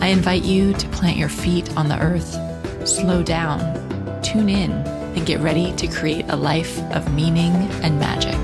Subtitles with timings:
[0.00, 2.36] I invite you to plant your feet on the earth,
[2.86, 3.60] slow down,
[4.22, 7.52] tune in, and get ready to create a life of meaning
[7.82, 8.34] and magic.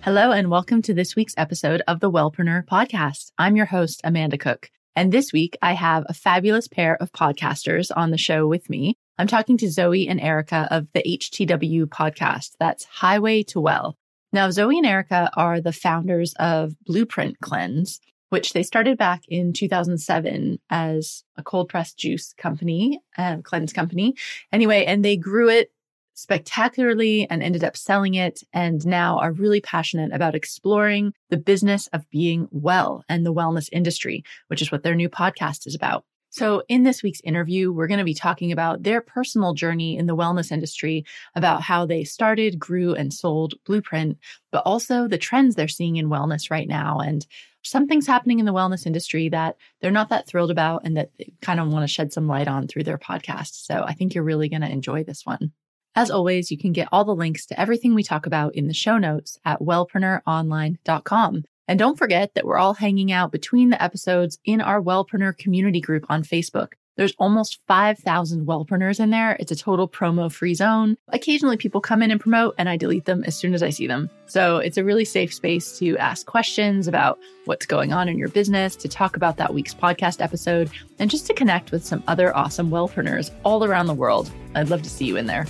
[0.00, 3.30] Hello, and welcome to this week's episode of the Wellpreneur podcast.
[3.38, 4.70] I'm your host, Amanda Cook.
[4.96, 8.96] And this week, I have a fabulous pair of podcasters on the show with me.
[9.18, 12.52] I'm talking to Zoe and Erica of the HTW podcast.
[12.58, 13.96] That's Highway to Well.
[14.32, 19.52] Now, Zoe and Erica are the founders of Blueprint Cleanse, which they started back in
[19.52, 24.14] 2007 as a cold pressed juice company, uh, cleanse company.
[24.52, 25.70] Anyway, and they grew it
[26.14, 31.88] spectacularly and ended up selling it and now are really passionate about exploring the business
[31.88, 36.04] of being well and the wellness industry, which is what their new podcast is about.
[36.36, 40.04] So, in this week's interview, we're going to be talking about their personal journey in
[40.04, 44.18] the wellness industry, about how they started, grew, and sold Blueprint,
[44.52, 47.26] but also the trends they're seeing in wellness right now and
[47.62, 51.32] something's happening in the wellness industry that they're not that thrilled about and that they
[51.40, 53.64] kind of want to shed some light on through their podcast.
[53.64, 55.52] So, I think you're really going to enjoy this one.
[55.94, 58.74] As always, you can get all the links to everything we talk about in the
[58.74, 61.44] show notes at wellpreneuronline.com.
[61.68, 65.80] And don't forget that we're all hanging out between the episodes in our Wellpreneur community
[65.80, 66.74] group on Facebook.
[66.96, 69.36] There's almost 5,000 Wellpreneurs in there.
[69.38, 70.96] It's a total promo free zone.
[71.08, 73.86] Occasionally people come in and promote and I delete them as soon as I see
[73.86, 74.08] them.
[74.26, 78.28] So it's a really safe space to ask questions about what's going on in your
[78.28, 82.34] business, to talk about that week's podcast episode, and just to connect with some other
[82.34, 84.30] awesome Wellpreneurs all around the world.
[84.54, 85.46] I'd love to see you in there.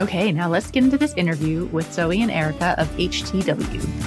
[0.00, 3.99] Okay, now let's get into this interview with Zoe and Erica of HTW.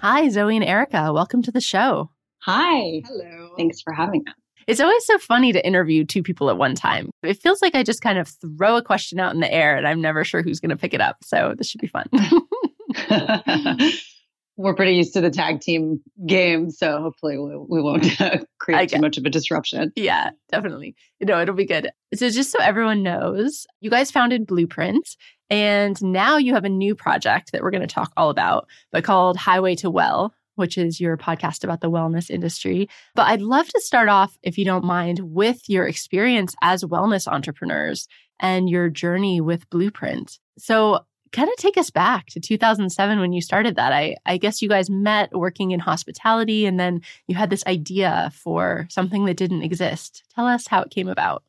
[0.00, 1.12] Hi, Zoe and Erica.
[1.12, 2.10] Welcome to the show.
[2.44, 3.02] Hi.
[3.04, 3.54] Hello.
[3.58, 4.34] Thanks for having us.
[4.66, 7.10] It's always so funny to interview two people at one time.
[7.22, 9.86] It feels like I just kind of throw a question out in the air and
[9.86, 11.16] I'm never sure who's going to pick it up.
[11.22, 12.06] So this should be fun.
[14.62, 18.90] We're pretty used to the tag team game, so hopefully we, we won't uh, create
[18.90, 19.92] too much of a disruption.
[19.96, 20.94] Yeah, definitely.
[21.18, 21.90] You know, it'll be good.
[22.14, 25.16] So just so everyone knows, you guys founded Blueprint
[25.48, 29.02] and now you have a new project that we're going to talk all about, but
[29.02, 32.88] called Highway to Well, which is your podcast about the wellness industry.
[33.14, 37.26] But I'd love to start off, if you don't mind, with your experience as wellness
[37.26, 38.06] entrepreneurs
[38.38, 40.38] and your journey with Blueprint.
[40.58, 41.00] So,
[41.32, 43.92] kind of take us back to 2007 when you started that.
[43.92, 48.30] I, I guess you guys met working in hospitality and then you had this idea
[48.34, 50.24] for something that didn't exist.
[50.34, 51.42] Tell us how it came about.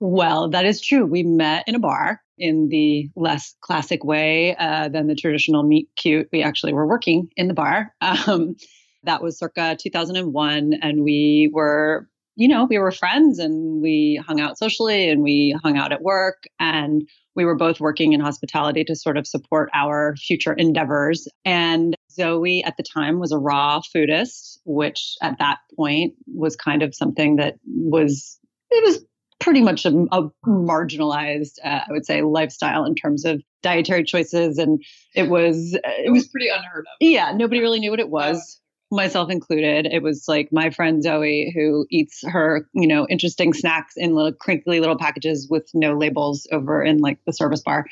[0.00, 1.06] Well, that is true.
[1.06, 5.88] We met in a bar in the less classic way uh, than the traditional meet
[5.94, 6.28] cute.
[6.32, 7.94] We actually were working in the bar.
[8.26, 8.56] Um,
[9.04, 10.74] that was circa 2001.
[10.80, 15.56] And we were, you know, we were friends and we hung out socially and we
[15.62, 16.44] hung out at work.
[16.58, 21.28] And we were both working in hospitality to sort of support our future endeavors.
[21.44, 26.82] And Zoe at the time was a raw foodist, which at that point was kind
[26.82, 28.38] of something that was
[28.70, 29.04] it was
[29.40, 34.58] pretty much a, a marginalized, uh, I would say, lifestyle in terms of dietary choices,
[34.58, 34.82] and
[35.14, 36.96] it was it was pretty unheard of.
[37.00, 38.60] Yeah, nobody really knew what it was.
[38.92, 39.86] Myself included.
[39.86, 44.32] It was like my friend Zoe who eats her, you know, interesting snacks in little
[44.32, 47.86] crinkly little packages with no labels over in like the service bar.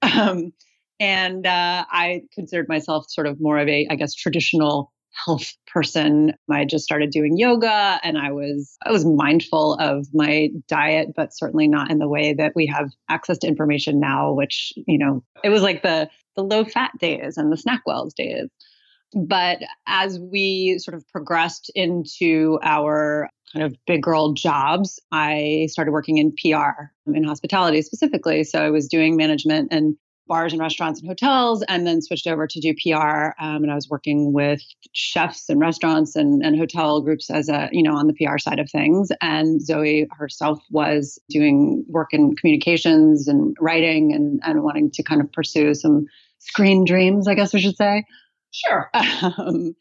[0.00, 0.52] Um,
[0.98, 4.92] and uh, I considered myself sort of more of a, I guess, traditional
[5.24, 6.32] health person.
[6.50, 11.36] I just started doing yoga and I was I was mindful of my diet, but
[11.36, 15.24] certainly not in the way that we have access to information now, which, you know,
[15.44, 18.48] it was like the the low fat days and the SnackWells days.
[19.14, 25.92] But as we sort of progressed into our kind of big girl jobs, I started
[25.92, 28.44] working in PR in hospitality specifically.
[28.44, 29.96] So I was doing management and
[30.28, 33.32] bars and restaurants and hotels, and then switched over to do PR.
[33.40, 34.62] Um, and I was working with
[34.92, 38.60] chefs and restaurants and, and hotel groups as a, you know, on the PR side
[38.60, 39.10] of things.
[39.20, 45.20] And Zoe herself was doing work in communications and writing and, and wanting to kind
[45.20, 46.06] of pursue some
[46.38, 48.04] screen dreams, I guess we should say.
[48.50, 48.90] Sure.
[48.94, 49.74] Um,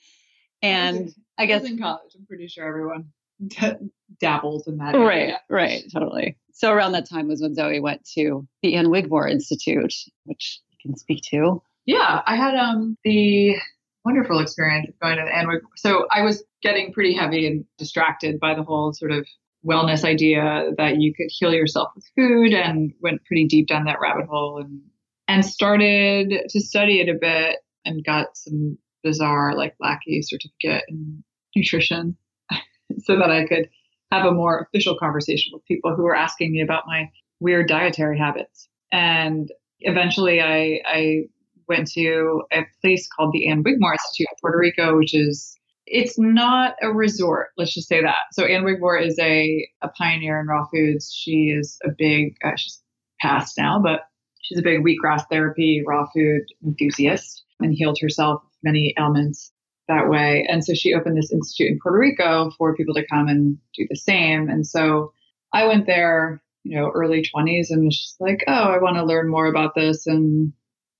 [0.62, 3.12] and I guess in college, I'm pretty sure everyone
[3.48, 4.96] d- dabbles in that.
[4.96, 5.42] Right, area.
[5.50, 6.38] right, totally.
[6.54, 9.94] So around that time was when Zoe went to the Ann Wigmore Institute,
[10.24, 11.62] which you can speak to.
[11.86, 13.56] Yeah, I had um the
[14.04, 15.72] wonderful experience of going to the Ann Wigmore.
[15.76, 19.28] So I was getting pretty heavy and distracted by the whole sort of
[19.66, 24.00] wellness idea that you could heal yourself with food and went pretty deep down that
[24.02, 24.82] rabbit hole and
[25.28, 31.24] and started to study it a bit and got some bizarre like lackey certificate in
[31.56, 32.18] nutrition
[33.00, 33.70] so that I could
[34.12, 38.18] have a more official conversation with people who were asking me about my weird dietary
[38.18, 38.68] habits.
[38.92, 39.52] And
[39.82, 41.22] eventually I, I
[41.68, 46.18] went to a place called the Ann Wigmore Institute in Puerto Rico, which is it's
[46.20, 47.50] not a resort.
[47.58, 48.18] Let's just say that.
[48.34, 51.14] So Ann Wigmore is a, a pioneer in raw foods.
[51.14, 52.82] She is a big, uh, she's
[53.22, 54.02] passed now, but
[54.42, 59.52] she's a big wheatgrass therapy, raw food enthusiast and healed herself many ailments
[59.88, 60.46] that way.
[60.50, 63.86] And so she opened this institute in Puerto Rico for people to come and do
[63.90, 64.50] the same.
[64.50, 65.14] And so
[65.54, 69.06] I went there, you know, early 20s and was just like, oh, I want to
[69.06, 70.52] learn more about this and,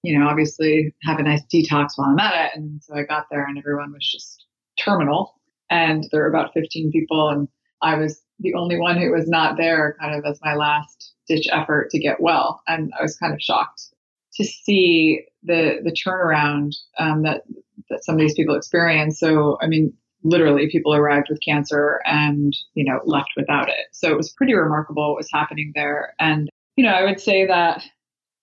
[0.04, 2.52] you know, obviously have a nice detox while I'm at it.
[2.58, 4.46] And so I got there and everyone was just
[4.80, 5.36] terminal.
[5.70, 7.50] And there were about 15 people, and
[7.82, 11.48] I was the only one who was not there kind of as my last ditch
[11.52, 12.62] effort to get well.
[12.68, 13.90] And I was kind of shocked
[14.38, 17.42] to see the the turnaround um, that
[17.90, 19.20] that some of these people experience.
[19.20, 19.94] So, I mean,
[20.24, 23.88] literally, people arrived with cancer and you know left without it.
[23.92, 26.14] So it was pretty remarkable what was happening there.
[26.20, 27.84] And you know, I would say that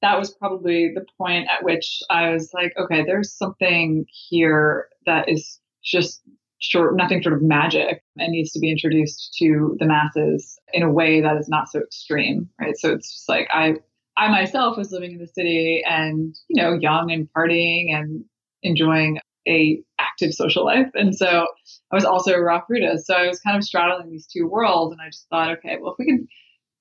[0.02, 5.28] that was probably the point at which I was like, okay, there's something here that
[5.30, 6.20] is just
[6.58, 10.90] short, nothing sort of magic and needs to be introduced to the masses in a
[10.90, 12.76] way that is not so extreme, right?
[12.76, 13.76] So it's just like I,
[14.16, 18.24] I myself was living in the city and, you know, young and partying and
[18.62, 20.88] enjoying a active social life.
[20.94, 21.46] And so
[21.90, 23.00] I was also a raw foodist.
[23.04, 24.92] So I was kind of straddling these two worlds.
[24.92, 26.28] And I just thought, okay, well, if we can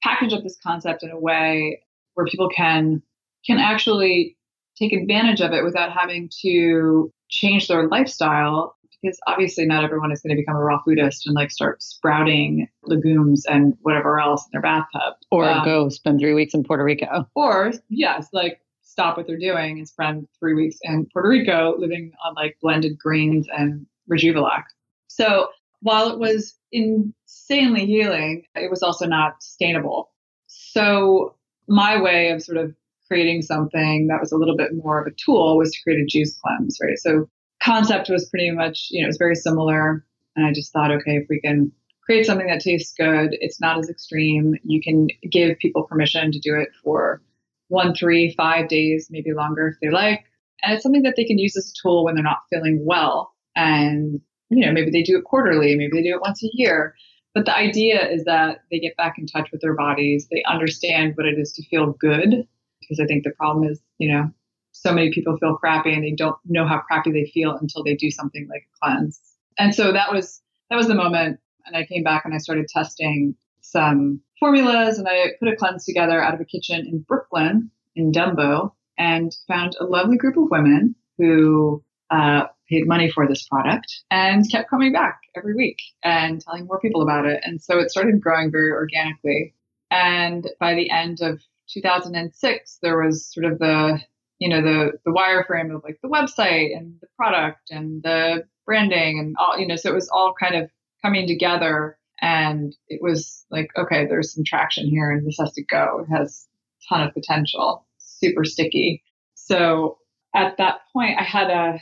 [0.03, 1.81] package up this concept in a way
[2.13, 3.01] where people can,
[3.45, 4.37] can actually
[4.77, 10.21] take advantage of it without having to change their lifestyle because obviously not everyone is
[10.21, 14.49] going to become a raw foodist and like start sprouting legumes and whatever else in
[14.53, 15.15] their bathtub.
[15.29, 17.27] Or um, go spend three weeks in Puerto Rico.
[17.35, 22.13] Or, yes, like stop what they're doing and spend three weeks in Puerto Rico living
[22.25, 24.63] on like blended greens and Rejuvelac.
[25.07, 25.49] So
[25.81, 30.11] while it was insanely healing, it was also not sustainable.
[30.47, 31.35] So
[31.67, 32.73] my way of sort of
[33.07, 36.05] creating something that was a little bit more of a tool was to create a
[36.05, 36.97] juice cleanse, right?
[36.97, 37.27] So
[37.63, 40.05] concept was pretty much, you know, it was very similar.
[40.35, 41.71] And I just thought, okay, if we can
[42.05, 44.55] create something that tastes good, it's not as extreme.
[44.63, 47.21] You can give people permission to do it for
[47.69, 50.25] one, three, five days, maybe longer if they like.
[50.61, 53.33] And it's something that they can use as a tool when they're not feeling well.
[53.55, 54.19] And,
[54.49, 56.95] you know, maybe they do it quarterly, maybe they do it once a year.
[57.33, 60.27] But the idea is that they get back in touch with their bodies.
[60.29, 62.47] They understand what it is to feel good.
[62.79, 64.29] Because I think the problem is, you know,
[64.73, 67.95] so many people feel crappy and they don't know how crappy they feel until they
[67.95, 69.21] do something like a cleanse.
[69.57, 72.67] And so that was that was the moment and I came back and I started
[72.67, 77.71] testing some formulas and I put a cleanse together out of a kitchen in Brooklyn
[77.95, 83.47] in Dumbo and found a lovely group of women who uh, paid money for this
[83.47, 87.41] product and kept coming back every week and telling more people about it.
[87.43, 89.53] And so it started growing very organically.
[89.91, 93.99] And by the end of 2006, there was sort of the
[94.39, 99.19] you know the the wireframe of like the website and the product and the branding
[99.19, 100.69] and all you know so it was all kind of
[101.01, 105.63] coming together and it was like okay there's some traction here and this has to
[105.63, 106.05] go.
[106.07, 106.47] It has
[106.81, 107.85] a ton of potential.
[107.97, 109.03] Super sticky.
[109.35, 109.97] So
[110.35, 111.79] at that point i had a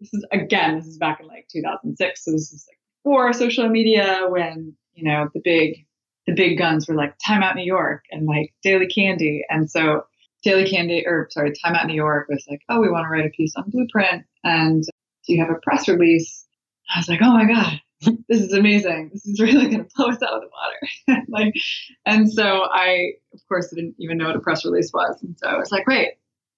[0.00, 3.68] this is again this is back in like 2006 so this is like before social
[3.68, 5.86] media when you know the big
[6.26, 9.44] the big guns were like time out new york and like daily candy.
[9.48, 10.04] And so
[10.46, 13.26] Daily Candy, or sorry, Time Out New York was like, oh, we want to write
[13.26, 16.46] a piece on Blueprint, and do you have a press release?
[16.94, 17.80] I was like, oh my god,
[18.28, 19.10] this is amazing.
[19.12, 20.48] This is really going to blow us out of the
[21.08, 21.22] water.
[21.28, 21.52] like,
[22.04, 25.48] and so I, of course, didn't even know what a press release was, and so
[25.48, 26.10] I was like, wait,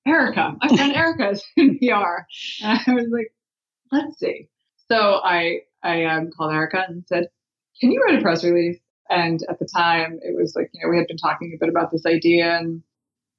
[0.07, 2.27] Erica, my friend Erica is in PR,
[2.63, 3.33] and I was like,
[3.91, 4.51] let's see.
[4.89, 7.29] So I I um, called Erica and said,
[7.81, 8.79] can you write a press release?
[9.09, 11.71] And at the time, it was like, you know, we had been talking a bit
[11.71, 12.83] about this idea and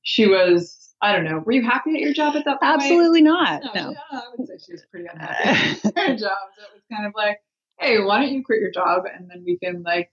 [0.01, 2.82] she was, I don't know, were you happy at your job at that point?
[2.82, 3.63] Absolutely not.
[3.63, 3.91] No, no.
[3.91, 6.38] She, I would say she was pretty unhappy at her job.
[6.58, 7.39] So it was kind of like,
[7.79, 10.12] hey, why don't you quit your job and then we can like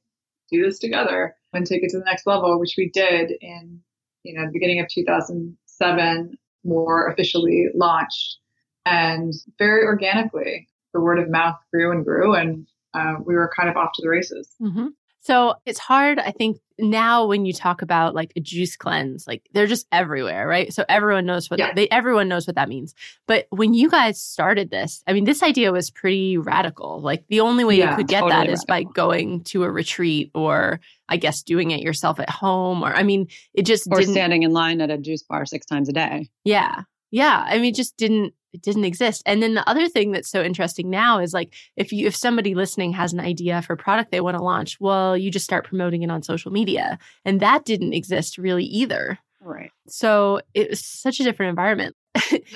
[0.51, 3.81] do this together and take it to the next level, which we did in,
[4.23, 8.39] you know, the beginning of 2007, more officially launched
[8.85, 10.69] and very organically.
[10.95, 14.03] The word of mouth grew and grew and uh, we were kind of off to
[14.03, 14.49] the races.
[14.63, 14.87] Mm-hmm.
[15.27, 19.49] So it's hard, I think, now when you talk about like a juice cleanse, like
[19.53, 20.73] they're just everywhere, right?
[20.73, 21.73] So everyone knows what Yeah.
[21.75, 22.95] they everyone knows what that means.
[23.27, 27.01] But when you guys started this, I mean, this idea was pretty radical.
[27.01, 30.31] Like the only way you could get totally that is by going to a retreat
[30.35, 34.13] or I guess doing it yourself at home or I mean, it just Or didn't
[34.13, 36.29] standing in line at a juice bar six times a day.
[36.45, 36.83] Yeah.
[37.11, 37.45] Yeah.
[37.47, 39.23] I mean, it just didn't it didn't exist.
[39.27, 42.55] And then the other thing that's so interesting now is like if you if somebody
[42.55, 45.67] listening has an idea for a product they want to launch, well, you just start
[45.67, 46.99] promoting it on social media.
[47.25, 49.19] And that didn't exist really either.
[49.41, 49.71] Right.
[49.87, 51.95] So it was such a different environment.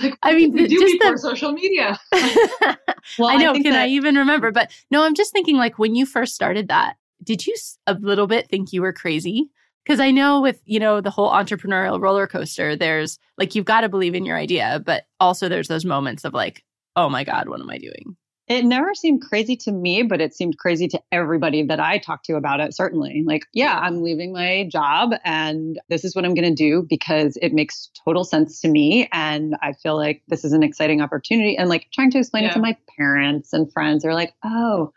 [0.03, 1.99] Like, I mean, we do just before the- social media.
[3.19, 3.53] Well, I know.
[3.53, 4.53] think can that- I even remember?
[4.53, 7.55] But no, I'm just thinking like when you first started that, did you
[7.87, 9.49] a little bit think you were crazy?
[9.85, 13.81] Because I know with, you know, the whole entrepreneurial roller coaster, there's like, you've got
[13.81, 16.65] to believe in your idea, but also there's those moments of like,
[16.97, 18.17] oh my God, what am I doing?
[18.51, 22.27] It never seemed crazy to me, but it seemed crazy to everybody that I talked
[22.27, 23.23] to about it, certainly.
[23.25, 27.39] Like, yeah, I'm leaving my job and this is what I'm going to do because
[27.41, 29.09] it makes total sense to me.
[29.13, 31.57] And I feel like this is an exciting opportunity.
[31.57, 34.93] And like trying to explain it to my parents and friends, they're like, oh,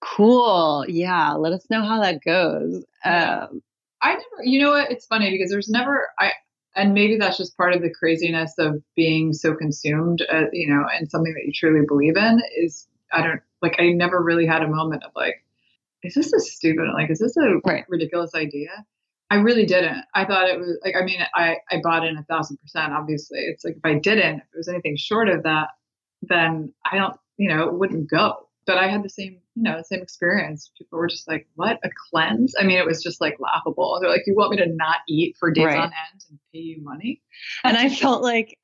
[0.00, 0.84] cool.
[0.88, 2.84] Yeah, let us know how that goes.
[3.04, 3.46] Yeah.
[3.50, 3.62] Um,
[4.02, 4.90] I never, you know what?
[4.90, 6.32] It's funny because there's never, I,
[6.74, 10.84] and maybe that's just part of the craziness of being so consumed, uh, you know,
[10.94, 14.62] and something that you truly believe in is, I don't, like, I never really had
[14.62, 15.44] a moment of like,
[16.02, 17.84] is this a stupid, like, is this a Right.
[17.88, 18.70] ridiculous idea?
[19.30, 20.02] I really didn't.
[20.14, 23.38] I thought it was like, I mean, I, I bought in a thousand percent, obviously.
[23.40, 25.68] It's like, if I didn't, if it was anything short of that,
[26.22, 28.48] then I don't, you know, it wouldn't go.
[28.66, 30.70] But I had the same, you know, same experience.
[30.78, 33.98] People were just like, "What a cleanse!" I mean, it was just like laughable.
[34.00, 35.78] They're like, "You want me to not eat for days Right.
[35.78, 37.22] on end and pay you money?"
[37.64, 38.58] and I felt like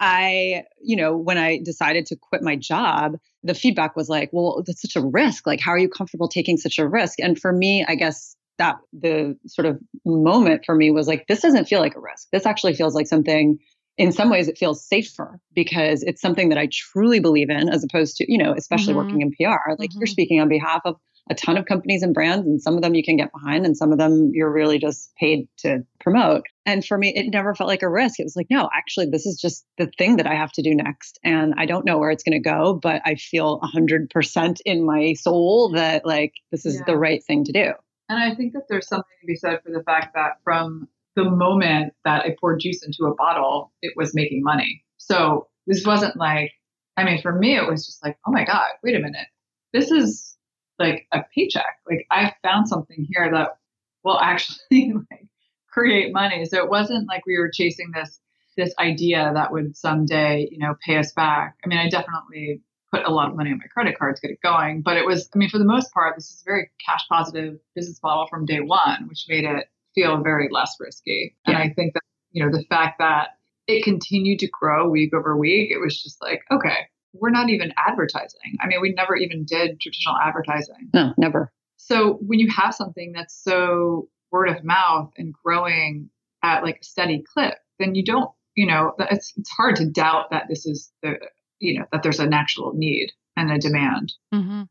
[0.00, 4.62] I, you know, when I decided to quit my job, the feedback was like, well,
[4.64, 5.46] that's such a risk.
[5.46, 7.18] Like, how are you comfortable taking such a risk?
[7.18, 11.40] And for me, I guess that the sort of moment for me was like, this
[11.40, 12.28] doesn't feel like a risk.
[12.32, 13.58] This actually feels like something,
[13.98, 17.84] in some ways, it feels safer because it's something that I truly believe in, as
[17.84, 18.96] opposed to, you know, especially Mhm.
[18.96, 19.74] working in PR.
[19.78, 20.10] Like, you're Mhm.
[20.10, 20.96] speaking on behalf of
[21.30, 23.76] a ton of companies and brands, and some of them you can get behind, and
[23.76, 26.44] some of them you're really just paid to promote.
[26.64, 28.18] And for me, it never felt like a risk.
[28.18, 30.74] It was like, no, actually, this is just the thing that I have to do
[30.74, 31.18] next.
[31.22, 35.12] And I don't know where it's going to go, but I feel 100% in my
[35.14, 36.84] soul that, like, this is Yeah.
[36.86, 37.72] the right thing to do.
[38.08, 41.28] And I think that there's something to be said for the fact that from the
[41.28, 44.84] moment that I poured juice into a bottle, it was making money.
[44.98, 46.52] So this wasn't like,
[46.96, 49.26] I mean, for me, it was just like, oh my God, wait a minute.
[49.72, 50.36] This is
[50.78, 51.78] like a paycheck.
[51.88, 53.58] Like I found something here that
[54.04, 55.26] will actually like
[55.68, 56.44] create money.
[56.44, 58.20] So it wasn't like we were chasing this
[58.56, 61.56] this idea that would someday, you know, pay us back.
[61.64, 62.60] I mean, I definitely
[62.92, 64.82] put a lot of money on my credit card to get it going.
[64.82, 67.58] But it was, I mean, for the most part, this is a very cash positive
[67.76, 69.68] business model from day one, which made it
[69.98, 71.34] feel very less risky.
[71.46, 71.64] And Yeah.
[71.64, 73.30] I think that, you know, the fact that
[73.66, 77.72] it continued to grow week over week, it was just like, okay, we're not even
[77.86, 78.56] advertising.
[78.60, 80.90] I mean, we never even did traditional advertising.
[80.94, 81.52] No, never.
[81.76, 86.10] So when you have something that's so word of mouth and growing
[86.42, 90.30] at like a steady clip, then you don't, you know, it's it's hard to doubt
[90.30, 91.18] that this is the,
[91.60, 94.12] you know, that there's an actual need and a demand.
[94.32, 94.62] hmm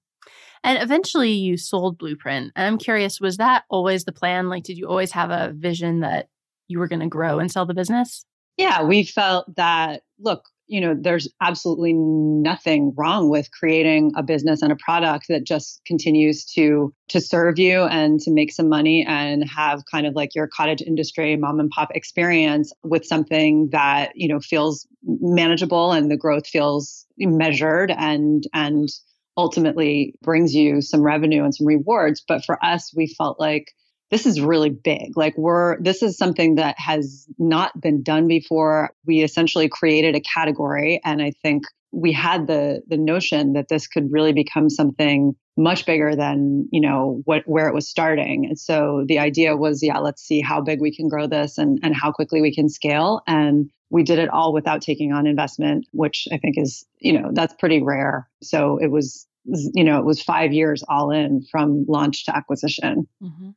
[0.64, 2.52] And eventually you sold Blueprint.
[2.56, 4.50] And I'm curious, was that always the plan?
[4.50, 6.28] Like, did you always have a vision that
[6.68, 8.26] you were going to grow and sell the business?
[8.58, 14.62] Yeah, we felt that, look, you know, there's absolutely nothing wrong with creating a business
[14.62, 19.06] and a product that just continues to to serve you and to make some money
[19.08, 24.12] and have kind of like your cottage industry mom and pop experience with something that,
[24.16, 28.90] you know, feels manageable and the growth feels measured and and
[29.38, 32.24] ultimately brings you some revenue and some rewards.
[32.28, 33.72] But for us, we felt like
[34.10, 35.16] this is really big.
[35.16, 38.92] Like we're this is something that has not been done before.
[39.06, 43.88] We essentially created a category and I think we had the the notion that this
[43.88, 48.46] could really become something much bigger than, you know, what where it was starting.
[48.46, 51.80] And so the idea was, yeah, let's see how big we can grow this and
[51.84, 55.86] and how quickly we can scale and we did it all without taking on investment,
[55.92, 58.28] which I think is, you know, that's pretty rare.
[58.44, 63.08] So it was you know, it was 5 years all in from launch to acquisition.
[63.22, 63.50] hmm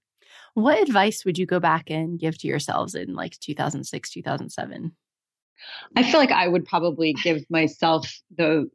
[0.55, 4.93] What advice would you go back and give to yourselves in like 2006, 2007?
[5.97, 8.71] I feel like I would probably give myself the,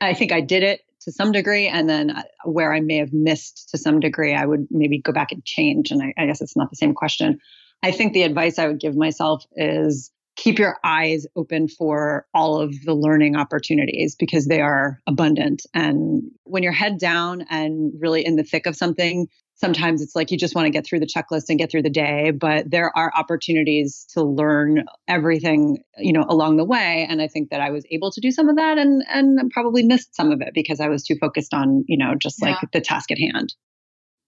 [0.00, 1.68] I think I did it to some degree.
[1.68, 5.12] And then uh, where I may have missed to some degree, I would maybe go
[5.12, 5.90] back and change.
[5.90, 7.38] And I, I guess it's not the same question.
[7.82, 12.60] I think the advice I would give myself is keep your eyes open for all
[12.60, 15.62] of the learning opportunities because they are abundant.
[15.72, 20.30] And when you're head down and really in the thick of something, sometimes it's like
[20.30, 22.90] you just want to get through the checklist and get through the day but there
[22.96, 27.70] are opportunities to learn everything you know along the way and i think that i
[27.70, 30.80] was able to do some of that and and probably missed some of it because
[30.80, 32.68] i was too focused on you know just like yeah.
[32.72, 33.54] the task at hand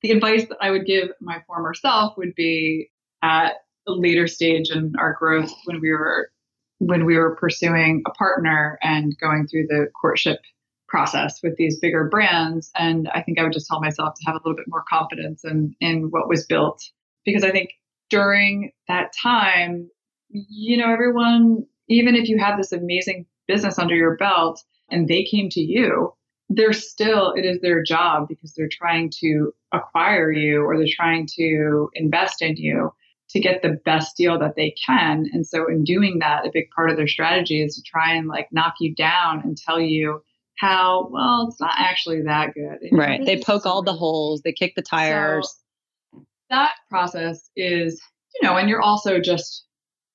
[0.03, 2.91] the advice that i would give my former self would be
[3.23, 3.55] at
[3.87, 6.31] a later stage in our growth when we were
[6.79, 10.41] when we were pursuing a partner and going through the courtship
[10.89, 12.71] process with these bigger brands.
[12.77, 15.45] And I think I would just tell myself to have a little bit more confidence
[15.45, 16.83] in, in what was built.
[17.25, 17.71] Because I think
[18.11, 19.91] during that time,
[20.29, 25.25] you know, everyone, even if you had this amazing business under your belt and they
[25.25, 26.13] came to you,
[26.49, 31.27] they're still, it is their job because they're trying to acquire you or they're trying
[31.37, 32.93] to invest in you
[33.31, 35.27] to get the best deal that they can.
[35.33, 38.29] And so in doing that, a big part of their strategy is to try and
[38.29, 40.23] like knock you down and tell you,
[40.59, 42.79] how well it's not actually that good.
[42.93, 43.25] right.
[43.25, 45.55] They poke all the holes, they kick the tires.
[46.13, 48.01] So that process is,
[48.35, 49.65] you know, and you're also just,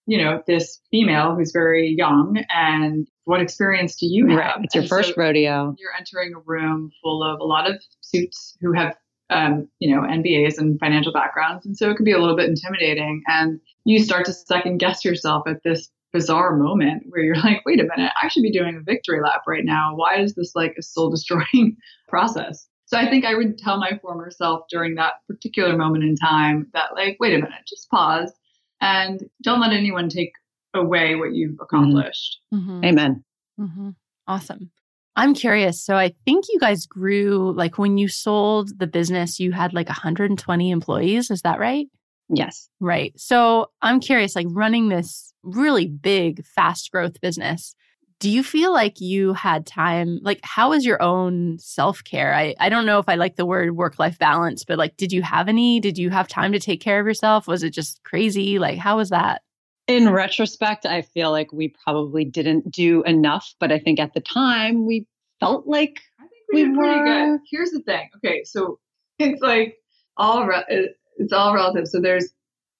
[0.07, 4.37] you know, this female who's very young and what experience do you have?
[4.37, 4.55] Right.
[4.63, 5.75] It's your and first so rodeo.
[5.77, 8.95] You're entering a room full of a lot of suits who have
[9.31, 11.65] um, you know, MBAs and financial backgrounds.
[11.65, 13.23] And so it can be a little bit intimidating.
[13.27, 17.79] And you start to second guess yourself at this bizarre moment where you're like, wait
[17.79, 19.95] a minute, I should be doing a victory lap right now.
[19.95, 21.77] Why is this like a soul destroying
[22.09, 22.67] process?
[22.85, 26.67] So I think I would tell my former self during that particular moment in time
[26.73, 28.33] that, like, wait a minute, just pause
[28.81, 30.33] and don't let anyone take
[30.73, 31.63] away what you've mm-hmm.
[31.63, 32.39] accomplished.
[32.53, 32.83] Mm-hmm.
[32.83, 33.23] Amen.
[33.57, 33.89] Mm-hmm.
[34.27, 34.71] Awesome.
[35.15, 35.83] I'm curious.
[35.83, 39.87] So I think you guys grew, like, when you sold the business, you had like
[39.87, 41.29] 120 employees.
[41.29, 41.87] Is that right?
[42.29, 42.69] Yes.
[42.79, 43.13] Right.
[43.17, 47.75] So I'm curious, like running this really big, fast growth business,
[48.19, 50.19] do you feel like you had time?
[50.21, 52.33] Like, how is your own self care?
[52.33, 55.11] I, I don't know if I like the word work life balance, but like, did
[55.11, 55.79] you have any?
[55.79, 57.47] Did you have time to take care of yourself?
[57.47, 58.59] Was it just crazy?
[58.59, 59.41] Like, how was that?
[59.87, 64.21] In retrospect, I feel like we probably didn't do enough, but I think at the
[64.21, 65.07] time we
[65.39, 66.83] felt like I think we, we did were...
[66.83, 67.39] pretty good.
[67.49, 68.09] Here's the thing.
[68.17, 68.79] Okay, so
[69.19, 69.77] it's like
[70.17, 71.87] all re- it's all relative.
[71.87, 72.31] So there's,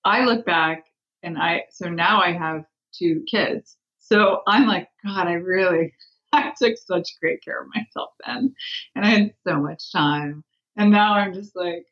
[0.06, 0.86] I look back
[1.24, 3.78] and I, so now I have two kids.
[4.00, 5.94] So I'm like, God, I really,
[6.34, 8.54] I took such great care of myself then.
[8.96, 10.44] And I had so much time.
[10.78, 11.86] And now I'm just like,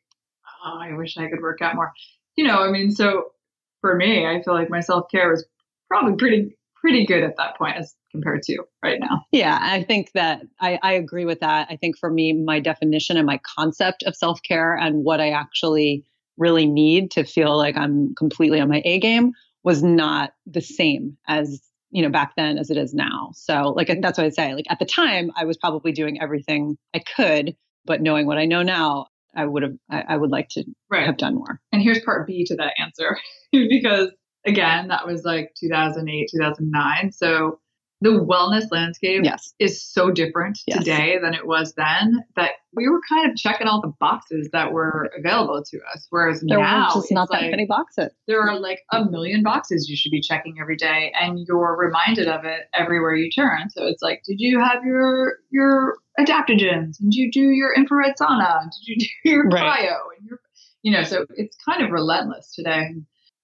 [0.64, 1.92] oh, I wish I could work out more.
[2.36, 3.32] You know, I mean, so
[3.80, 5.44] for me, I feel like my self care was
[5.88, 9.24] probably pretty, pretty good at that point as compared to right now.
[9.32, 11.68] Yeah, I think that I, I agree with that.
[11.70, 15.30] I think for me, my definition and my concept of self care and what I
[15.30, 16.04] actually
[16.36, 21.16] really need to feel like I'm completely on my A game was not the same
[21.28, 23.30] as you know back then as it is now.
[23.34, 24.54] So like that's what I say.
[24.54, 28.46] Like at the time, I was probably doing everything I could, but knowing what I
[28.46, 31.06] know now, I would have I, I would like to right.
[31.06, 31.60] have done more.
[31.72, 33.18] And here's part B to that answer
[33.52, 34.10] because
[34.46, 37.12] again, that was like 2008, 2009.
[37.12, 37.60] So
[38.02, 39.52] the wellness landscape yes.
[39.58, 40.78] is so different yes.
[40.78, 44.72] today than it was then that we were kind of checking all the boxes that
[44.72, 46.06] were available to us.
[46.08, 48.10] Whereas there now, were just not that like, many boxes.
[48.26, 52.28] There are like a million boxes you should be checking every day, and you're reminded
[52.28, 53.68] of it everywhere you turn.
[53.70, 56.96] So it's like, did you have your your adaptogens?
[56.98, 58.62] Did you do your infrared sauna?
[58.62, 59.88] Did you do your right.
[59.88, 59.96] cryo?
[60.18, 60.40] And your,
[60.82, 62.94] you know, so it's kind of relentless today.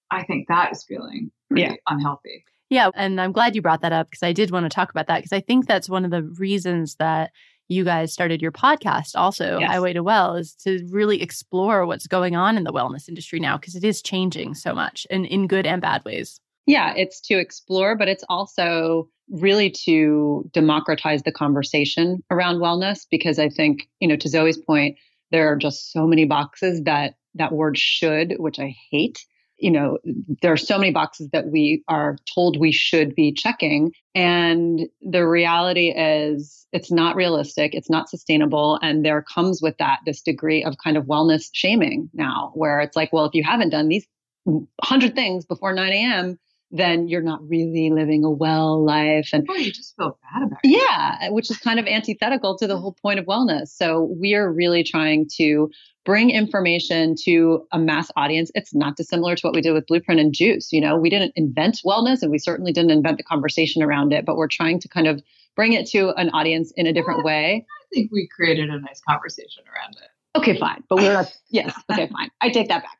[0.09, 1.73] I think that is feeling yeah.
[1.87, 2.45] unhealthy.
[2.69, 2.89] Yeah.
[2.95, 5.17] And I'm glad you brought that up because I did want to talk about that
[5.17, 7.31] because I think that's one of the reasons that
[7.69, 9.69] you guys started your podcast also, yes.
[9.69, 13.57] Highway to Well, is to really explore what's going on in the wellness industry now
[13.57, 16.39] because it is changing so much and in good and bad ways.
[16.65, 23.39] Yeah, it's to explore, but it's also really to democratize the conversation around wellness because
[23.39, 24.97] I think, you know, to Zoe's point,
[25.31, 29.19] there are just so many boxes that that word should, which I hate,
[29.57, 29.97] you know,
[30.41, 33.91] there are so many boxes that we are told we should be checking.
[34.13, 38.79] And the reality is it's not realistic, it's not sustainable.
[38.81, 42.95] And there comes with that this degree of kind of wellness shaming now, where it's
[42.95, 44.05] like, well, if you haven't done these
[44.43, 46.39] 100 things before 9 a.m.,
[46.69, 49.29] then you're not really living a well life.
[49.31, 50.69] And you just feel bad about it.
[50.69, 53.69] Yeah, which is kind of antithetical to the whole point of wellness.
[53.69, 55.69] So we are really trying to
[56.07, 58.49] bring information to a mass audience.
[58.55, 60.71] It's not dissimilar to what we did with Blueprint and Juice.
[60.71, 64.25] You know, we didn't invent wellness and we certainly didn't invent the conversation around it,
[64.25, 65.21] but we're trying to kind of
[65.53, 67.65] bring it to an audience in a different way.
[67.67, 70.39] I think we created a nice conversation around it.
[70.39, 70.81] Okay, fine.
[70.87, 72.29] But we're, yes, okay, fine.
[72.39, 72.97] I take that back.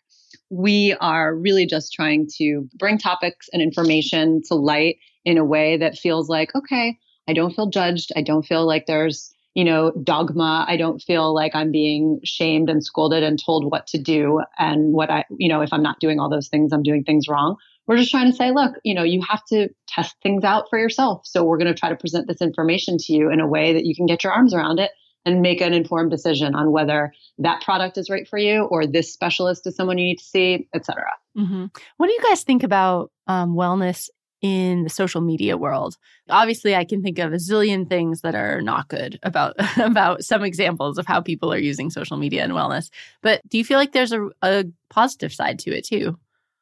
[0.49, 5.77] we are really just trying to bring topics and information to light in a way
[5.77, 8.11] that feels like, okay, I don't feel judged.
[8.17, 10.65] I don't feel like there's, you know, dogma.
[10.67, 14.93] I don't feel like I'm being shamed and scolded and told what to do and
[14.93, 17.55] what I, you know, if I'm not doing all those things, I'm doing things wrong.
[17.87, 20.77] We're just trying to say, look, you know, you have to test things out for
[20.77, 21.21] yourself.
[21.25, 23.83] So we're going to try to present this information to you in a way that
[23.83, 24.91] you can get your arms around it
[25.25, 29.11] and make an informed decision on whether that product is right for you or this
[29.11, 31.09] specialist is someone you need to see, et cetera.
[31.35, 31.65] Mm-hmm.
[31.97, 34.09] What do you guys think about um, wellness
[34.41, 35.97] in the social media world.
[36.29, 40.43] Obviously, I can think of a zillion things that are not good about about some
[40.43, 42.89] examples of how people are using social media and wellness.
[43.21, 46.17] But do you feel like there's a, a positive side to it too?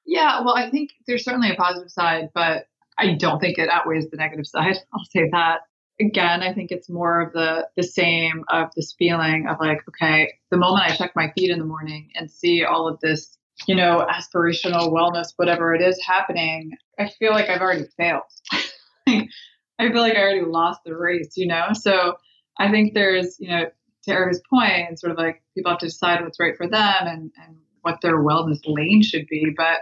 [0.06, 4.10] Yeah, well, I think there's certainly a positive side, but I don't think it outweighs
[4.10, 4.78] the negative side.
[4.94, 5.62] I'll say that.
[6.00, 10.34] Again, I think it's more of the the same of this feeling of like, okay,
[10.52, 13.76] the moment I check my feed in the morning and see all of this you
[13.76, 18.24] know, aspirational wellness, whatever it is happening, I feel like I've already failed.
[19.08, 21.68] I feel like I already lost the race, you know?
[21.74, 22.16] So
[22.58, 23.66] I think there's, you know,
[24.06, 27.32] to point, and sort of like people have to decide what's right for them and,
[27.44, 29.54] and what their wellness lane should be.
[29.56, 29.80] But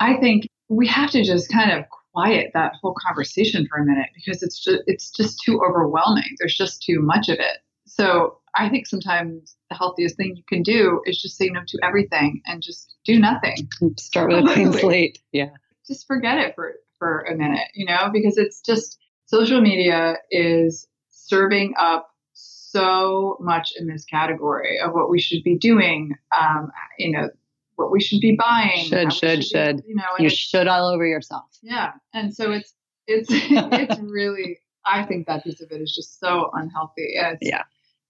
[0.00, 4.08] I think we have to just kind of quiet that whole conversation for a minute
[4.14, 6.36] because it's just it's just too overwhelming.
[6.38, 7.58] There's just too much of it.
[7.86, 11.78] So I think sometimes the healthiest thing you can do is just say no to
[11.82, 13.68] everything and just do nothing.
[13.98, 15.18] Start with a clean slate.
[15.32, 15.50] Yeah.
[15.86, 20.88] Just forget it for, for a minute, you know, because it's just social media is
[21.10, 27.10] serving up so much in this category of what we should be doing, um, you
[27.10, 27.28] know,
[27.76, 28.86] what we should be buying.
[28.86, 31.44] Should, should, should, you know, you should all over yourself.
[31.62, 31.92] Yeah.
[32.14, 32.72] And so it's,
[33.06, 37.14] it's, it's really, I think that piece of it is just so unhealthy.
[37.16, 37.62] It's, yeah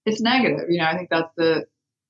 [0.07, 0.65] it's negative.
[0.69, 1.65] You know, I think that's the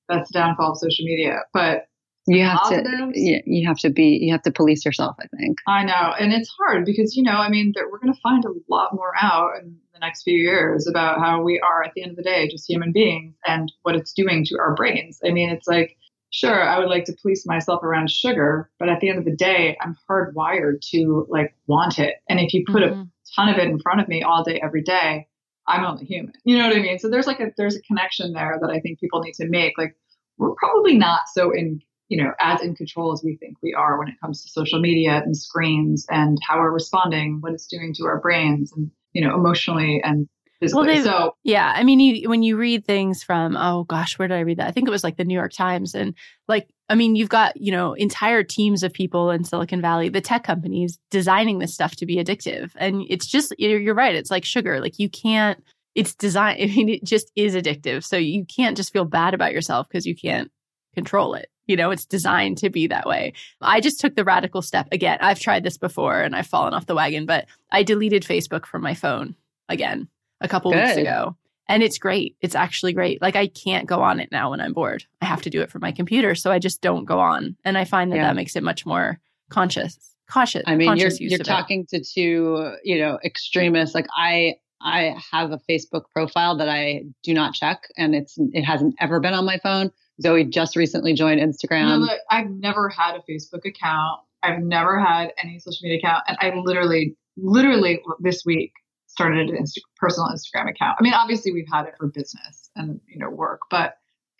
[0.08, 1.40] that's the downfall of social media.
[1.52, 1.88] But
[2.26, 5.16] you have positives, to yeah, you have to be you have to police yourself.
[5.20, 8.12] I think I know, and it's hard because you know, I mean, that we're going
[8.12, 11.82] to find a lot more out in the next few years about how we are
[11.82, 14.74] at the end of the day just human beings and what it's doing to our
[14.74, 15.20] brains.
[15.24, 15.96] I mean, it's like
[16.30, 19.34] sure, I would like to police myself around sugar, but at the end of the
[19.34, 22.16] day, I'm hardwired to like want it.
[22.28, 23.00] And if you put mm-hmm.
[23.00, 25.26] a ton of it in front of me all day, every day,
[25.68, 26.32] I'm only human.
[26.44, 26.98] You know what I mean?
[26.98, 29.78] So there's like a there's a connection there that I think people need to make.
[29.78, 29.94] Like
[30.38, 33.98] we're probably not so in you know as in control as we think we are
[33.98, 37.92] when it comes to social media and screens and how we're responding, what it's doing
[37.94, 40.28] to our brains and you know emotionally and.
[40.60, 44.34] Well, so yeah, I mean, you, when you read things from oh gosh, where did
[44.34, 44.66] I read that?
[44.66, 46.14] I think it was like the New York Times, and
[46.48, 50.20] like I mean, you've got you know entire teams of people in Silicon Valley, the
[50.20, 54.16] tech companies, designing this stuff to be addictive, and it's just you're, you're right.
[54.16, 54.80] It's like sugar.
[54.80, 55.62] Like you can't.
[55.94, 56.60] It's designed.
[56.62, 58.04] I mean, it just is addictive.
[58.04, 60.50] So you can't just feel bad about yourself because you can't
[60.94, 61.48] control it.
[61.68, 63.34] You know, it's designed to be that way.
[63.60, 65.18] I just took the radical step again.
[65.20, 68.82] I've tried this before and I've fallen off the wagon, but I deleted Facebook from
[68.82, 69.36] my phone
[69.68, 70.08] again
[70.40, 70.84] a couple Good.
[70.84, 71.36] weeks ago.
[71.70, 72.36] And it's great.
[72.40, 73.20] It's actually great.
[73.20, 75.04] Like I can't go on it now when I'm bored.
[75.20, 76.34] I have to do it for my computer.
[76.34, 77.56] So I just don't go on.
[77.64, 78.28] And I find that yeah.
[78.28, 79.20] that makes it much more
[79.50, 79.98] conscious,
[80.30, 80.62] cautious.
[80.66, 82.04] I mean, you're, you're talking it.
[82.04, 83.94] to two, you know, extremists.
[83.94, 88.62] Like I, I have a Facebook profile that I do not check and it's, it
[88.62, 89.90] hasn't ever been on my phone.
[90.22, 92.06] Zoe just recently joined Instagram.
[92.06, 94.20] No, I've never had a Facebook account.
[94.42, 96.24] I've never had any social media account.
[96.28, 98.72] And I literally, literally this week
[99.18, 100.96] started an Insta- personal Instagram account.
[101.00, 103.94] I mean, obviously we've had it for business and you know work, but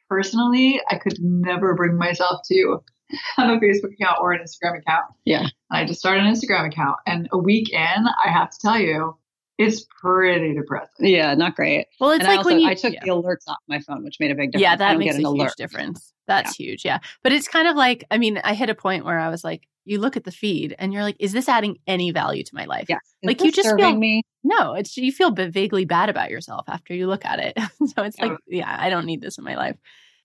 [0.09, 2.79] personally, I could never bring myself to
[3.37, 5.07] have a Facebook account or an Instagram account.
[5.25, 7.79] Yeah, I just started an Instagram account, and a week in,
[8.25, 9.17] I have to tell you,
[9.59, 11.07] it's pretty depressing.
[11.07, 11.87] Yeah, not great.
[11.99, 13.01] Well, it's and like I also, when you, I took yeah.
[13.03, 14.63] the alerts off my phone, which made a big difference.
[14.63, 16.13] Yeah, that makes a huge difference.
[16.29, 16.67] That's yeah.
[16.67, 16.85] huge.
[16.85, 19.43] Yeah, but it's kind of like I mean, I hit a point where I was
[19.43, 22.55] like, you look at the feed and you're like, is this adding any value to
[22.55, 22.87] my life?
[22.89, 22.99] Yeah.
[23.23, 24.23] Like you just feel me.
[24.45, 27.59] No, it's you feel vaguely bad about yourself after you look at it.
[27.87, 28.27] so it's yeah.
[28.27, 29.77] like, yeah, I don't need this in my life.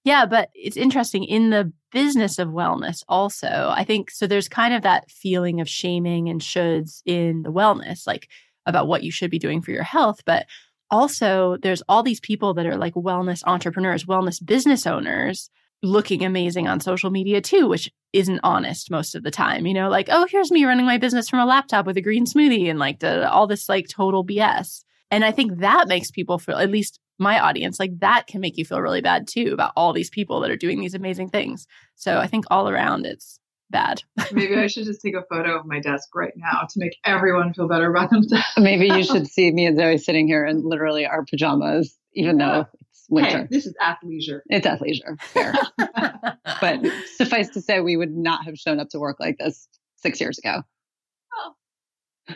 [0.04, 3.72] Yeah, but it's interesting in the business of wellness also.
[3.74, 8.06] I think so there's kind of that feeling of shaming and shoulds in the wellness,
[8.06, 8.28] like
[8.66, 10.46] about what you should be doing for your health, but
[10.92, 15.50] also there's all these people that are like wellness entrepreneurs, wellness business owners
[15.84, 19.68] looking amazing on social media too, which isn't honest most of the time.
[19.68, 22.26] You know, like, oh, here's me running my business from a laptop with a green
[22.26, 24.84] smoothie and like the, all this like total BS.
[25.12, 28.58] And I think that makes people feel, at least my audience, like that can make
[28.58, 31.68] you feel really bad too about all these people that are doing these amazing things.
[31.96, 34.02] So I think all around it's bad.
[34.32, 37.54] Maybe I should just take a photo of my desk right now to make everyone
[37.54, 38.46] feel better about themselves.
[38.58, 42.48] Maybe you should see me and Zoe sitting here in literally our pajamas, even yeah.
[42.48, 42.68] though
[43.04, 43.40] this winter.
[43.40, 44.42] Hey, this is athleisure.
[44.50, 45.54] It's athleisure, fair.
[46.62, 46.80] but
[47.16, 50.38] suffice to say, we would not have shown up to work like this six years
[50.40, 50.62] ago.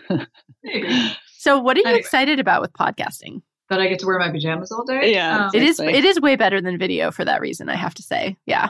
[0.10, 0.26] Oh,
[0.64, 1.18] maybe.
[1.38, 2.00] So, what are you Anyway.
[2.00, 3.42] excited about with podcasting?
[3.70, 5.12] That I get to wear my pajamas all day.
[5.12, 5.82] Yeah, Um, it is.
[5.82, 8.38] It is way better than video for that reason, I have to say.
[8.46, 8.70] Yeah.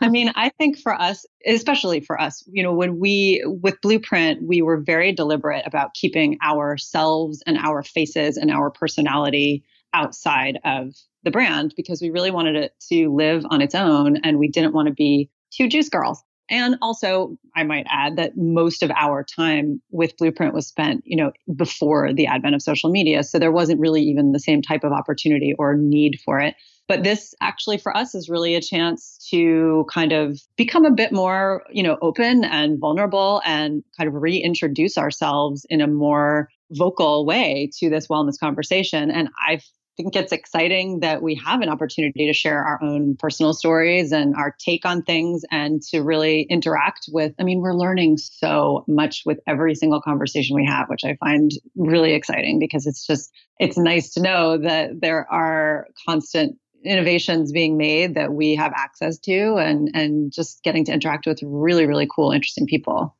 [0.00, 4.42] I mean, I think for us, especially for us, you know, when we, with Blueprint,
[4.44, 10.94] we were very deliberate about keeping ourselves and our faces and our personality outside of
[11.24, 14.74] the brand because we really wanted it to live on its own and we didn't
[14.74, 16.22] want to be two juice girls.
[16.50, 21.16] And also, I might add that most of our time with Blueprint was spent, you
[21.16, 23.22] know, before the advent of social media.
[23.22, 26.54] So there wasn't really even the same type of opportunity or need for it.
[26.86, 31.12] But this actually for us is really a chance to kind of become a bit
[31.12, 37.26] more, you know, open and vulnerable and kind of reintroduce ourselves in a more vocal
[37.26, 39.10] way to this wellness conversation.
[39.10, 39.60] And I
[39.98, 44.36] think it's exciting that we have an opportunity to share our own personal stories and
[44.36, 47.34] our take on things and to really interact with.
[47.38, 51.50] I mean, we're learning so much with every single conversation we have, which I find
[51.76, 57.76] really exciting because it's just, it's nice to know that there are constant innovations being
[57.76, 62.06] made that we have access to and and just getting to interact with really really
[62.08, 63.16] cool interesting people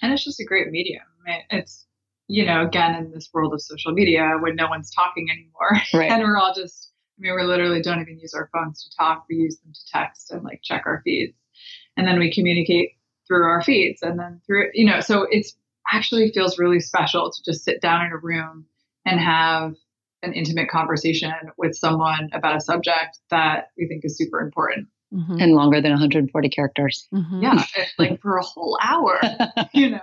[0.00, 1.02] and it's just a great medium.
[1.50, 1.86] It's
[2.32, 6.10] you know, again in this world of social media when no one's talking anymore, right
[6.10, 6.88] and we're all just.
[7.18, 9.26] I mean, we literally don't even use our phones to talk.
[9.28, 11.34] We use them to text and like check our feeds,
[11.96, 12.92] and then we communicate
[13.28, 15.00] through our feeds, and then through you know.
[15.00, 15.54] So it's
[15.92, 18.64] actually feels really special to just sit down in a room
[19.04, 19.74] and have
[20.22, 24.88] an intimate conversation with someone about a subject that we think is super important.
[25.12, 25.42] Mhm.
[25.42, 27.42] and longer than 140 characters Mhm.
[27.42, 27.62] Yeah,
[27.98, 29.20] like for a whole hour,
[29.74, 30.00] you know.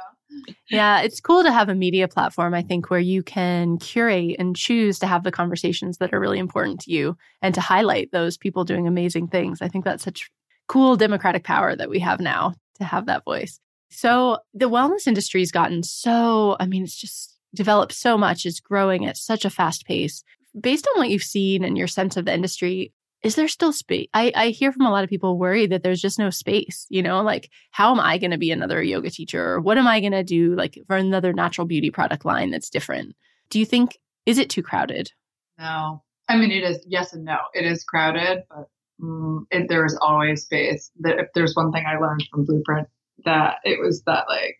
[0.69, 4.56] Yeah, it's cool to have a media platform, I think, where you can curate and
[4.56, 8.38] choose to have the conversations that are really important to you and to highlight those
[8.38, 9.62] people doing amazing things.
[9.62, 10.30] I think that's such
[10.67, 13.60] cool democratic power that we have now to have that voice.
[13.89, 18.60] So the wellness industry has gotten so, I mean, it's just developed so much, it's
[18.60, 20.23] growing at such a fast pace.
[20.60, 22.91] Based on what you've seen and your sense of the industry,
[23.23, 24.08] is there still space?
[24.13, 27.01] I, I hear from a lot of people worried that there's just no space, you
[27.01, 29.53] know, like how am I going to be another yoga teacher?
[29.53, 32.69] Or what am I going to do like for another natural beauty product line that's
[32.69, 33.15] different?
[33.49, 35.12] Do you think, is it too crowded?
[35.58, 36.79] No, I mean it is.
[36.88, 37.38] Yes and no.
[37.53, 38.69] It is crowded, but
[39.01, 40.89] mm, it, there is always space.
[41.01, 42.88] That if there's one thing I learned from Blueprint,
[43.25, 44.58] that it was that like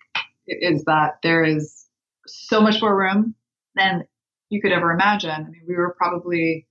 [0.48, 1.86] is that there is
[2.28, 3.36] so much more room
[3.76, 4.04] than
[4.50, 5.30] you could ever imagine.
[5.30, 6.68] I mean, we were probably,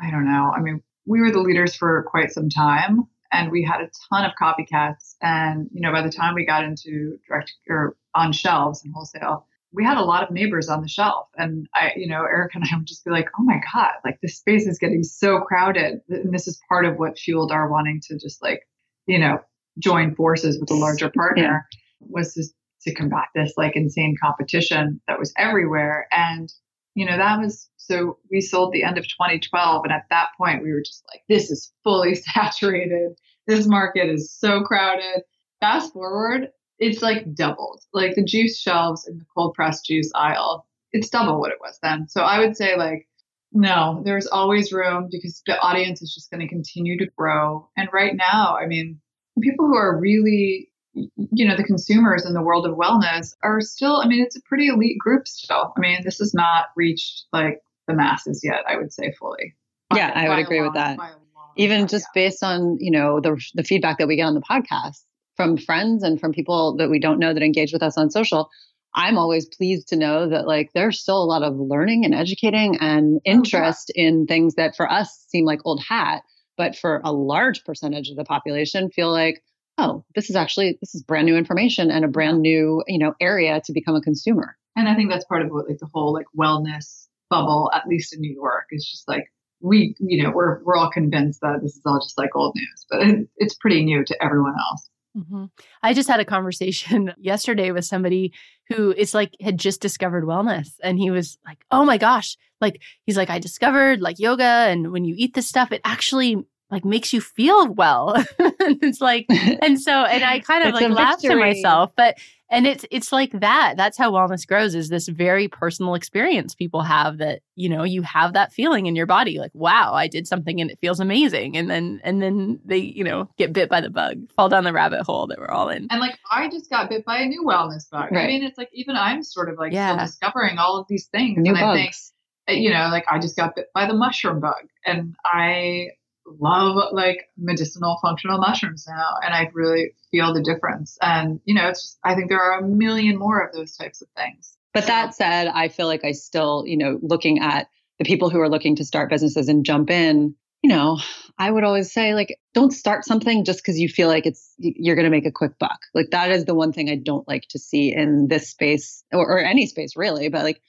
[0.00, 0.52] I don't know.
[0.54, 4.24] I mean, we were the leaders for quite some time, and we had a ton
[4.24, 5.16] of copycats.
[5.22, 9.46] And you know, by the time we got into direct or on shelves and wholesale,
[9.72, 11.28] we had a lot of neighbors on the shelf.
[11.36, 14.18] And i you know eric and i would just be like oh my god like
[14.20, 16.00] this space is getting so crowded.
[16.08, 18.62] And this is part of what fueled our wanting to just like
[19.06, 19.40] you know
[19.78, 21.66] join forces with a larger partner
[22.00, 26.06] was just to combat this like insane competition that was everywhere.
[26.10, 26.52] And
[26.94, 30.62] you know that was so we sold the end of 2012 and at that point
[30.62, 35.22] we were just like this is fully saturated this market is so crowded
[35.60, 36.48] fast forward
[36.82, 37.80] it's like doubled.
[37.92, 41.78] Like the juice shelves in the cold pressed juice aisle, it's double what it was
[41.80, 42.08] then.
[42.08, 43.06] So I would say like
[43.54, 47.68] no, there's always room because the audience is just going to continue to grow.
[47.76, 48.98] And right now, I mean,
[49.42, 54.00] people who are really you know the consumers in the world of wellness are still
[54.02, 57.60] i mean it's a pretty elite group still i mean this has not reached like
[57.88, 59.54] the masses yet i would say fully
[59.94, 60.98] Yeah, I would agree with that.
[60.98, 61.10] long
[61.56, 62.22] even just yeah.
[62.26, 65.04] based on you know the the feedback that we get on the podcast
[65.36, 68.50] from friends and from people that we don't know that engage with us on social
[68.94, 72.76] i'm always pleased to know that like there's still a lot of learning and educating
[72.80, 76.22] and oh, interest in things that for us seem like old hat
[76.58, 79.42] but for a large percentage of the population feel like
[79.78, 83.14] oh this is actually this is brand new information and a brand new you know
[83.20, 86.12] area to become a consumer And I think that's part of what like the whole
[86.12, 89.24] like wellness bubble, at least in New York, is just like
[89.60, 92.86] we, you know, we're we're all convinced that this is all just like old news,
[92.90, 94.90] but it, it's pretty new to everyone else.
[95.16, 95.50] Mhm.
[95.82, 98.32] I just had a conversation yesterday with somebody
[98.70, 102.82] who is like had just discovered wellness and he was like, "Oh my gosh." Like
[103.06, 106.84] he's like, "I discovered like yoga and when you eat this stuff it actually like
[106.84, 111.20] makes you feel well." and it's like and so and I kind of like laugh
[111.20, 112.18] to myself, but
[112.50, 113.74] and it's it's like that.
[113.76, 118.02] That's how wellness grows is this very personal experience people have that, you know, you
[118.02, 121.56] have that feeling in your body like, "Wow, I did something and it feels amazing."
[121.56, 124.72] And then and then they, you know, get bit by the bug, fall down the
[124.72, 125.86] rabbit hole that we're all in.
[125.90, 128.12] And like I just got bit by a new wellness bug.
[128.12, 129.94] I mean, it's like even I'm sort of like Yeah.
[129.94, 132.12] still discovering all of these things, new and I think bugs
[132.48, 135.90] uh, you know, like I just got bit by the mushroom bug and I
[136.40, 140.98] love like medicinal functional mushrooms now and I really feel the difference.
[141.00, 144.02] And, you know, it's just, I think there are a million more of those types
[144.02, 144.56] of things.
[144.74, 147.68] But that said, I feel like I still, you know, looking at
[147.98, 150.98] the people who are looking to start businesses and jump in, you know,
[151.38, 154.96] I would always say like don't start something just because you feel like it's you're
[154.96, 155.80] going to make a quick buck.
[155.94, 159.26] Like that is the one thing I don't like to see in this space or,
[159.26, 160.60] or any space really, but like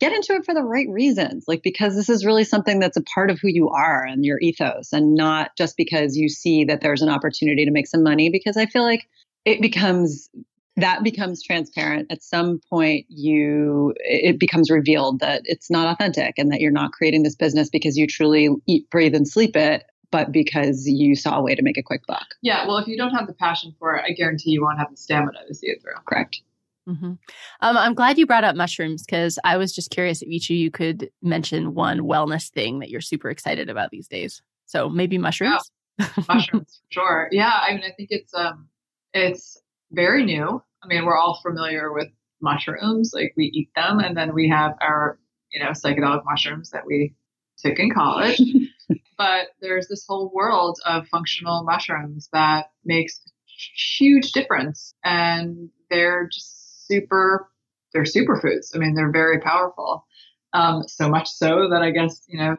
[0.00, 1.44] get into it for the right reasons.
[1.46, 4.38] Like because this is really something that's a part of who you are and your
[4.40, 8.30] ethos and not just because you see that there's an opportunity to make some money
[8.30, 9.08] because I feel like
[9.44, 10.30] it becomes
[10.76, 12.10] that becomes transparent.
[12.10, 16.92] At some point you it becomes revealed that it's not authentic and that you're not
[16.92, 21.38] creating this business because you truly eat breathe and sleep it but because you saw
[21.38, 22.26] a way to make a quick buck.
[22.40, 24.90] Yeah well if you don't have the passion for it i guarantee you won't have
[24.90, 25.94] the stamina to see it through.
[26.06, 26.40] Correct
[26.88, 27.06] mm-hmm.
[27.06, 27.16] um,
[27.60, 30.70] i'm glad you brought up mushrooms because i was just curious if each of you
[30.70, 35.70] could mention one wellness thing that you're super excited about these days so maybe mushrooms
[35.98, 36.08] yeah.
[36.28, 38.68] mushrooms sure yeah i mean i think it's um
[39.14, 40.62] it's very new.
[40.82, 42.08] I mean, we're all familiar with
[42.40, 45.18] mushrooms, like we eat them, and then we have our,
[45.50, 47.14] you know, psychedelic mushrooms that we
[47.58, 48.40] took in college.
[49.18, 56.63] but there's this whole world of functional mushrooms that makes huge difference, and they're just
[56.86, 57.50] super.
[57.92, 58.74] They're superfoods.
[58.74, 60.04] I mean, they're very powerful.
[60.52, 62.56] Um, so much so that I guess you know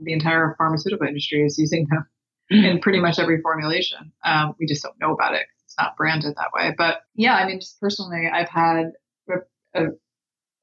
[0.00, 2.06] the entire pharmaceutical industry is using them
[2.50, 4.12] in pretty much every formulation.
[4.24, 6.74] Um, we just don't know about it It's not branded that way.
[6.76, 8.92] But yeah, I mean, just personally, I've had
[9.28, 9.34] a,
[9.74, 9.86] a,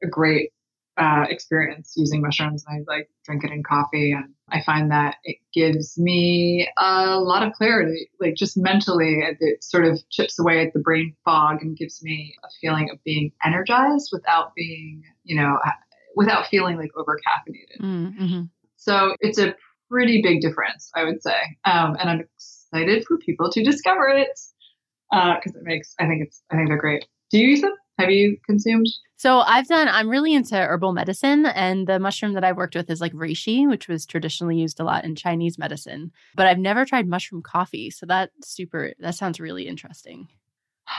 [0.03, 0.51] a great
[0.97, 2.63] uh, experience using mushrooms.
[2.67, 7.19] And I like drink it in coffee, and I find that it gives me a
[7.19, 9.23] lot of clarity, like just mentally.
[9.39, 13.03] It sort of chips away at the brain fog and gives me a feeling of
[13.03, 15.57] being energized without being, you know,
[16.15, 17.81] without feeling like over caffeinated.
[17.81, 18.41] Mm-hmm.
[18.77, 19.55] So it's a
[19.89, 21.37] pretty big difference, I would say.
[21.65, 24.39] Um, and I'm excited for people to discover it
[25.11, 27.05] because uh, it makes I think it's I think they're great.
[27.31, 27.73] Do you use them?
[27.97, 28.87] Have you consumed?
[29.17, 29.87] So I've done.
[29.87, 33.67] I'm really into herbal medicine, and the mushroom that I've worked with is like reishi,
[33.69, 36.11] which was traditionally used a lot in Chinese medicine.
[36.35, 38.93] But I've never tried mushroom coffee, so that super.
[38.99, 40.27] That sounds really interesting.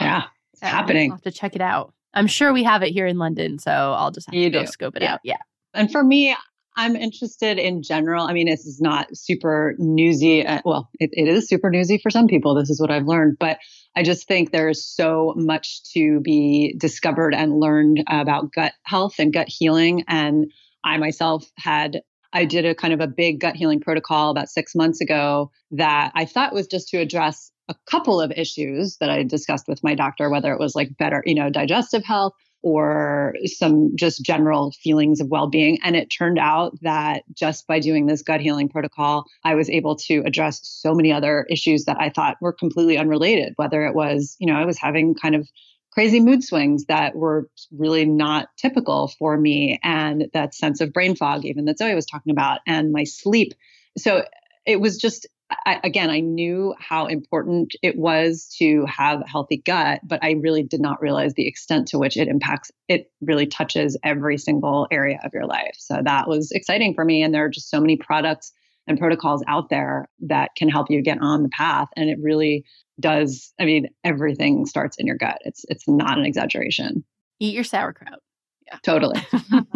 [0.01, 1.11] Yeah, it's happening.
[1.11, 1.93] I'll have to check it out.
[2.13, 4.65] I'm sure we have it here in London, so I'll just have you to go
[4.65, 5.13] scope it yeah.
[5.13, 5.19] out.
[5.23, 5.37] Yeah.
[5.75, 6.35] And for me,
[6.77, 8.25] I'm interested in general.
[8.25, 10.45] I mean, this is not super newsy.
[10.45, 12.55] Uh, well, it, it is super newsy for some people.
[12.55, 13.37] This is what I've learned.
[13.39, 13.57] But
[13.97, 19.33] I just think there's so much to be discovered and learned about gut health and
[19.33, 20.03] gut healing.
[20.07, 20.51] And
[20.83, 24.75] I myself had I did a kind of a big gut healing protocol about six
[24.75, 29.23] months ago that I thought was just to address a couple of issues that I
[29.23, 32.33] discussed with my doctor, whether it was like better, you know, digestive health
[32.67, 35.79] or some just general feelings of well being.
[35.83, 39.95] And it turned out that just by doing this gut healing protocol, I was able
[40.07, 44.35] to address so many other issues that I thought were completely unrelated, whether it was,
[44.39, 45.47] you know, I was having kind of
[45.93, 51.15] crazy mood swings that were really not typical for me and that sense of brain
[51.15, 53.53] fog even that Zoe was talking about and my sleep
[53.97, 54.23] so
[54.67, 59.57] it was just I, again, I knew how important it was to have a healthy
[59.57, 63.47] gut, but I really did not realize the extent to which it impacts, it really
[63.47, 65.75] touches every single area of your life.
[65.77, 67.23] So that was exciting for me.
[67.23, 68.51] And there are just so many products
[68.87, 71.87] and protocols out there that can help you get on the path.
[71.95, 72.65] And it really
[72.99, 73.53] does.
[73.59, 75.37] I mean, everything starts in your gut.
[75.41, 77.05] It's, it's not an exaggeration.
[77.39, 78.19] Eat your sauerkraut.
[78.67, 78.77] Yeah.
[78.83, 79.19] Totally.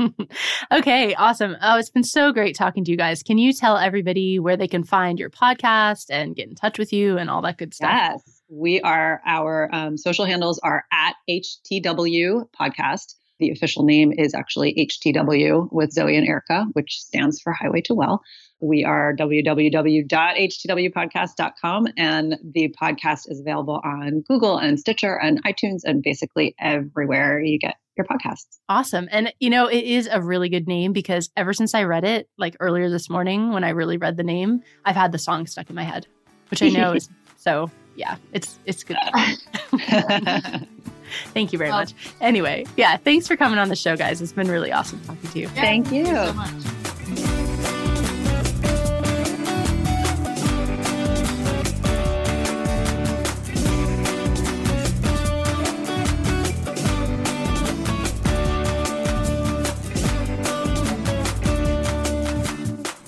[0.71, 1.55] okay, awesome.
[1.61, 3.23] Oh, it's been so great talking to you guys.
[3.23, 6.91] Can you tell everybody where they can find your podcast and get in touch with
[6.91, 7.89] you and all that good stuff?
[7.89, 13.15] Yes, we are, our um, social handles are at HTW Podcast.
[13.39, 17.95] The official name is actually HTW with Zoe and Erica, which stands for Highway to
[17.95, 18.21] Well.
[18.59, 26.03] We are www.htwpodcast.com, and the podcast is available on Google and Stitcher and iTunes and
[26.03, 28.59] basically everywhere you get your podcasts.
[28.69, 29.07] Awesome.
[29.11, 32.29] And, you know, it is a really good name because ever since I read it,
[32.37, 35.69] like earlier this morning when I really read the name, I've had the song stuck
[35.69, 36.07] in my head,
[36.49, 38.97] which I know is so, yeah, it's, it's good.
[41.33, 41.93] Thank you very much.
[42.21, 44.21] Anyway, yeah, thanks for coming on the show, guys.
[44.21, 45.45] It's been really awesome talking to you.
[45.47, 46.05] Yeah, thank you.
[46.05, 46.80] Thank you so much.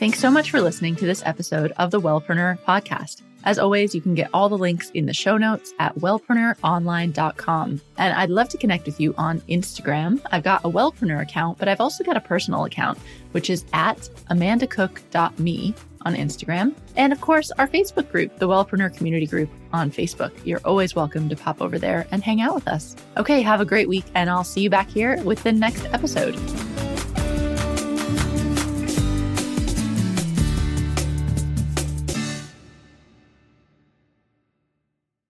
[0.04, 3.22] Thanks so much for listening to this episode of the Wellpreneur podcast.
[3.46, 7.82] As always, you can get all the links in the show notes at wellpreneuronline.com.
[7.98, 10.20] And I'd love to connect with you on Instagram.
[10.30, 13.00] I've got a Wellpreneur account, but I've also got a personal account,
[13.32, 16.76] which is at amandacook.me on Instagram.
[16.98, 20.34] And of course, our Facebook group, the Wellpreneur Community Group on Facebook.
[20.44, 22.98] You're always welcome to pop over there and hang out with us.
[23.16, 26.36] Okay, have a great week, and I'll see you back here with the next episode.